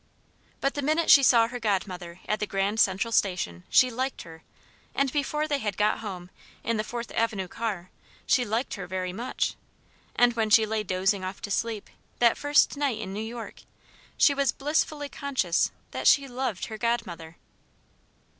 [0.61, 4.41] But the minute she saw her godmother at the Grand Central Station, she liked her;
[4.95, 6.31] and before they had got home,
[6.63, 7.91] in the Fourth Avenue car,
[8.25, 9.53] she liked her very much;
[10.15, 11.87] and when she lay dozing off to sleep,
[12.17, 13.61] that first night in New York,
[14.17, 17.37] she was blissfully conscious that she loved her godmother.